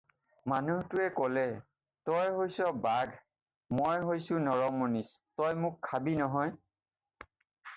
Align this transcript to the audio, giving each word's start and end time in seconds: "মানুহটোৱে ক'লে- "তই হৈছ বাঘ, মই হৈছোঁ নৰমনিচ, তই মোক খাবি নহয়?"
"মানুহটোৱে 0.51 1.09
ক'লে- 1.17 1.59
"তই 2.09 2.31
হৈছ 2.37 2.69
বাঘ, 2.85 3.13
মই 3.81 4.01
হৈছোঁ 4.09 4.41
নৰমনিচ, 4.47 5.13
তই 5.43 5.61
মোক 5.67 5.79
খাবি 5.91 6.17
নহয়?" 6.23 6.57